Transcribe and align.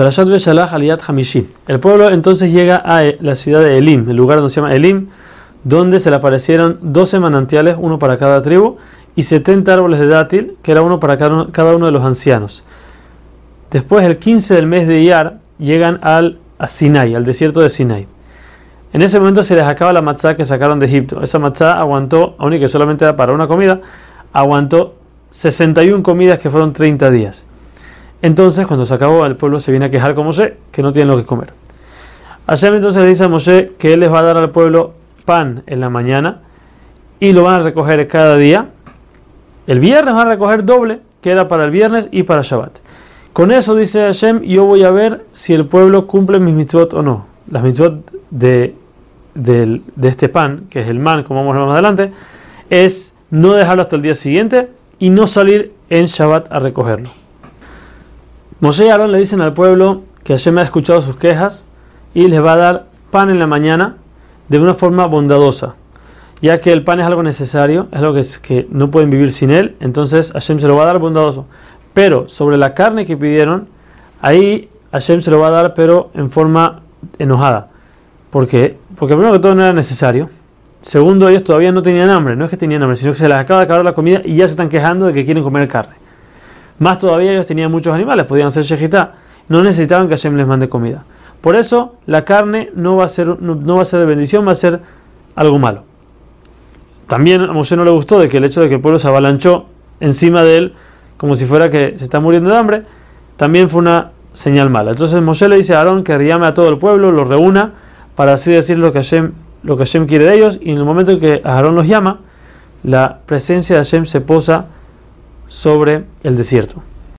Parashat 0.00 0.28
Beshalach 0.28 0.72
Aliyat 0.72 1.02
Hamishim. 1.06 1.48
El 1.68 1.78
pueblo 1.78 2.08
entonces 2.08 2.50
llega 2.50 2.80
a 2.82 3.04
eh, 3.04 3.18
la 3.20 3.36
ciudad 3.36 3.60
de 3.60 3.76
Elim, 3.76 4.08
el 4.08 4.16
lugar 4.16 4.38
donde 4.38 4.50
se 4.50 4.58
llama 4.58 4.74
Elim, 4.74 5.08
donde 5.62 6.00
se 6.00 6.08
le 6.08 6.16
aparecieron 6.16 6.78
12 6.80 7.20
manantiales, 7.20 7.76
uno 7.78 7.98
para 7.98 8.16
cada 8.16 8.40
tribu, 8.40 8.78
y 9.14 9.24
70 9.24 9.74
árboles 9.74 10.00
de 10.00 10.06
dátil, 10.06 10.56
que 10.62 10.72
era 10.72 10.80
uno 10.80 10.98
para 11.00 11.18
cada 11.18 11.76
uno 11.76 11.84
de 11.84 11.92
los 11.92 12.02
ancianos. 12.02 12.64
Después, 13.70 14.06
el 14.06 14.16
15 14.16 14.54
del 14.54 14.66
mes 14.66 14.88
de 14.88 15.02
Iyar, 15.02 15.40
llegan 15.58 15.98
al, 16.00 16.38
Sinai, 16.66 17.14
al 17.14 17.26
desierto 17.26 17.60
de 17.60 17.68
Sinai. 17.68 18.08
En 18.94 19.02
ese 19.02 19.18
momento 19.18 19.42
se 19.42 19.54
les 19.54 19.66
acaba 19.66 19.92
la 19.92 20.00
matzá 20.00 20.34
que 20.34 20.46
sacaron 20.46 20.78
de 20.78 20.86
Egipto. 20.86 21.22
Esa 21.22 21.38
matzá 21.38 21.78
aguantó, 21.78 22.36
aún 22.38 22.54
y 22.54 22.58
que 22.58 22.70
solamente 22.70 23.04
era 23.04 23.16
para 23.16 23.34
una 23.34 23.46
comida, 23.46 23.82
aguantó 24.32 24.94
61 25.28 26.02
comidas 26.02 26.38
que 26.38 26.48
fueron 26.48 26.72
30 26.72 27.10
días. 27.10 27.44
Entonces, 28.22 28.66
cuando 28.66 28.84
se 28.84 28.94
acabó, 28.94 29.24
el 29.24 29.36
pueblo 29.36 29.60
se 29.60 29.70
viene 29.70 29.86
a 29.86 29.90
quejar 29.90 30.14
con 30.14 30.26
Moshe 30.26 30.56
que 30.70 30.82
no 30.82 30.92
tienen 30.92 31.08
lo 31.08 31.16
que 31.16 31.24
comer. 31.24 31.52
Hashem 32.46 32.74
entonces 32.74 33.02
le 33.02 33.08
dice 33.08 33.24
a 33.24 33.28
Moshe 33.28 33.72
que 33.78 33.92
él 33.92 34.00
les 34.00 34.12
va 34.12 34.20
a 34.20 34.22
dar 34.22 34.36
al 34.36 34.50
pueblo 34.50 34.94
pan 35.24 35.62
en 35.66 35.80
la 35.80 35.88
mañana 35.88 36.40
y 37.20 37.32
lo 37.32 37.44
van 37.44 37.60
a 37.60 37.62
recoger 37.62 38.06
cada 38.08 38.36
día. 38.36 38.70
El 39.66 39.78
viernes 39.78 40.14
van 40.14 40.26
a 40.26 40.30
recoger 40.30 40.64
doble, 40.64 41.00
que 41.20 41.30
era 41.30 41.48
para 41.48 41.64
el 41.64 41.70
viernes 41.70 42.08
y 42.10 42.24
para 42.24 42.42
Shabbat. 42.42 42.78
Con 43.32 43.52
eso 43.52 43.76
dice 43.76 44.00
Hashem, 44.00 44.42
yo 44.42 44.64
voy 44.64 44.82
a 44.82 44.90
ver 44.90 45.24
si 45.32 45.54
el 45.54 45.66
pueblo 45.66 46.06
cumple 46.06 46.40
mis 46.40 46.54
mitzvot 46.54 46.92
o 46.94 47.02
no. 47.02 47.26
Las 47.50 47.62
mitzvot 47.62 48.10
de, 48.30 48.74
de, 49.34 49.80
este 50.02 50.28
pan, 50.28 50.66
que 50.68 50.80
es 50.80 50.88
el 50.88 50.98
man, 50.98 51.22
como 51.22 51.40
vamos 51.40 51.54
a 51.54 51.58
ver 51.58 51.66
más 51.66 51.74
adelante, 51.74 52.12
es 52.68 53.14
no 53.30 53.52
dejarlo 53.52 53.82
hasta 53.82 53.96
el 53.96 54.02
día 54.02 54.14
siguiente 54.14 54.70
y 54.98 55.10
no 55.10 55.26
salir 55.26 55.72
en 55.88 56.06
Shabbat 56.06 56.50
a 56.50 56.58
recogerlo. 56.58 57.19
Moshe 58.60 58.84
y 58.84 58.88
Aarón 58.90 59.10
le 59.10 59.18
dicen 59.18 59.40
al 59.40 59.54
pueblo 59.54 60.02
que 60.22 60.34
Hashem 60.34 60.58
ha 60.58 60.62
escuchado 60.62 61.00
sus 61.00 61.16
quejas 61.16 61.64
y 62.12 62.28
les 62.28 62.44
va 62.44 62.52
a 62.52 62.56
dar 62.56 62.86
pan 63.10 63.30
en 63.30 63.38
la 63.38 63.46
mañana 63.46 63.96
de 64.50 64.58
una 64.58 64.74
forma 64.74 65.06
bondadosa, 65.06 65.76
ya 66.42 66.60
que 66.60 66.70
el 66.70 66.84
pan 66.84 67.00
es 67.00 67.06
algo 67.06 67.22
necesario, 67.22 67.88
es 67.90 67.98
algo 67.98 68.12
que, 68.12 68.22
que 68.42 68.68
no 68.70 68.90
pueden 68.90 69.08
vivir 69.08 69.32
sin 69.32 69.50
él, 69.50 69.76
entonces 69.80 70.32
Hashem 70.32 70.58
se 70.58 70.68
lo 70.68 70.76
va 70.76 70.82
a 70.82 70.86
dar 70.86 70.98
bondadoso. 70.98 71.46
Pero 71.94 72.28
sobre 72.28 72.58
la 72.58 72.74
carne 72.74 73.06
que 73.06 73.16
pidieron, 73.16 73.68
ahí 74.20 74.68
Hashem 74.92 75.22
se 75.22 75.30
lo 75.30 75.38
va 75.38 75.46
a 75.46 75.50
dar, 75.50 75.72
pero 75.72 76.10
en 76.12 76.30
forma 76.30 76.82
enojada. 77.18 77.68
¿Por 78.28 78.46
qué? 78.46 78.76
Porque 78.96 79.14
primero 79.14 79.32
que 79.32 79.38
todo 79.38 79.54
no 79.54 79.62
era 79.62 79.72
necesario. 79.72 80.28
Segundo, 80.82 81.30
ellos 81.30 81.44
todavía 81.44 81.72
no 81.72 81.80
tenían 81.80 82.10
hambre, 82.10 82.36
no 82.36 82.44
es 82.44 82.50
que 82.50 82.58
tenían 82.58 82.82
hambre, 82.82 82.96
sino 82.96 83.12
que 83.12 83.18
se 83.18 83.28
les 83.28 83.38
acaba 83.38 83.60
de 83.60 83.64
acabar 83.64 83.84
la 83.84 83.94
comida 83.94 84.20
y 84.22 84.36
ya 84.36 84.46
se 84.46 84.52
están 84.52 84.68
quejando 84.68 85.06
de 85.06 85.14
que 85.14 85.24
quieren 85.24 85.42
comer 85.42 85.66
carne. 85.66 85.99
Más 86.80 86.98
todavía 86.98 87.32
ellos 87.32 87.46
tenían 87.46 87.70
muchos 87.70 87.94
animales, 87.94 88.24
podían 88.24 88.48
hacer 88.48 88.64
shejitá, 88.64 89.12
no 89.48 89.62
necesitaban 89.62 90.08
que 90.08 90.14
Hashem 90.14 90.34
les 90.34 90.46
mande 90.46 90.70
comida. 90.70 91.04
Por 91.42 91.54
eso 91.54 91.96
la 92.06 92.24
carne 92.24 92.70
no 92.74 92.96
va 92.96 93.04
a 93.04 93.08
ser, 93.08 93.38
no, 93.40 93.76
va 93.76 93.82
a 93.82 93.84
ser 93.84 94.00
de 94.00 94.06
bendición, 94.06 94.46
va 94.46 94.52
a 94.52 94.54
ser 94.54 94.80
algo 95.36 95.58
malo. 95.58 95.84
También 97.06 97.42
a 97.42 97.52
Moshe 97.52 97.76
no 97.76 97.84
le 97.84 97.90
gustó 97.90 98.18
de 98.18 98.30
que 98.30 98.38
el 98.38 98.44
hecho 98.44 98.62
de 98.62 98.68
que 98.70 98.76
el 98.76 98.80
pueblo 98.80 98.98
se 98.98 99.08
avalanchó 99.08 99.66
encima 100.00 100.42
de 100.42 100.56
él, 100.56 100.74
como 101.18 101.34
si 101.34 101.44
fuera 101.44 101.68
que 101.68 101.96
se 101.98 102.04
está 102.04 102.18
muriendo 102.18 102.48
de 102.48 102.56
hambre, 102.56 102.82
también 103.36 103.68
fue 103.68 103.80
una 103.80 104.12
señal 104.32 104.70
mala. 104.70 104.92
Entonces 104.92 105.20
Moshe 105.20 105.48
le 105.48 105.56
dice 105.56 105.74
a 105.74 105.80
Aarón 105.80 106.02
que 106.02 106.16
llame 106.24 106.46
a 106.46 106.54
todo 106.54 106.70
el 106.70 106.78
pueblo, 106.78 107.12
lo 107.12 107.26
reúna, 107.26 107.74
para 108.16 108.32
así 108.32 108.52
decir 108.52 108.78
lo 108.78 108.90
que 108.90 109.00
Hashem, 109.00 109.32
lo 109.64 109.76
que 109.76 109.84
Hashem 109.84 110.06
quiere 110.06 110.24
de 110.24 110.34
ellos, 110.34 110.58
y 110.62 110.70
en 110.70 110.78
el 110.78 110.84
momento 110.84 111.12
en 111.12 111.20
que 111.20 111.42
Aarón 111.44 111.74
los 111.74 111.86
llama, 111.86 112.20
la 112.84 113.18
presencia 113.26 113.76
de 113.76 113.82
Hashem 113.82 114.06
se 114.06 114.22
posa 114.22 114.64
sobre 115.50 116.04
el 116.22 116.36
desierto. 116.36 116.82